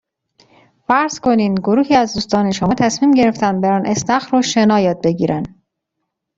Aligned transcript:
فرض 0.87 1.19
کنین 1.19 1.55
گروهی 1.55 1.95
از 1.95 2.13
دوستان 2.13 2.51
شما 2.51 2.73
تصمیم 2.73 3.11
گرفتن 3.11 3.61
برن 3.61 3.85
استخر 3.85 4.35
و 4.35 4.41
شنا 4.41 4.79
یاد 4.79 5.01
بگیرن. 5.01 5.63